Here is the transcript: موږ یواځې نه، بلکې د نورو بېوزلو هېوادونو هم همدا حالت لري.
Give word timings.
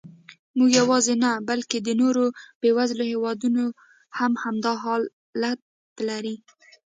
موږ 0.57 0.69
یواځې 0.81 1.13
نه، 1.23 1.31
بلکې 1.49 1.77
د 1.81 1.89
نورو 2.01 2.23
بېوزلو 2.61 3.03
هېوادونو 3.13 3.65
هم 4.17 4.31
همدا 4.43 4.73
حالت 4.83 5.59
لري. 6.09 6.35